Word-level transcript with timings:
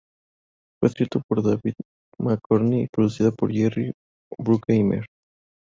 Fue 0.79 0.89
escrito 0.89 1.21
por 1.27 1.43
David 1.43 1.75
Marconi 2.19 2.81
y 2.81 2.87
producida 2.87 3.29
por 3.31 3.53
Jerry 3.53 3.93
Bruckheimer. 4.39 5.05